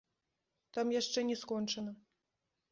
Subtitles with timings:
[0.77, 1.91] Там яшчэ не скончана.